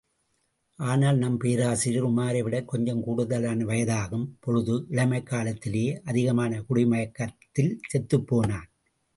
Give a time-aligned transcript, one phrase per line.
[0.77, 8.69] ஆனால் நம் பேராசிரியர் உமாரை விடக் கொஞ்சம் கூடுதலான வயதாகும் பொழுது, இளமைக் காலத்திலேயே அதிகமான குடிமயக்கத்தில் செத்துப்போனான்.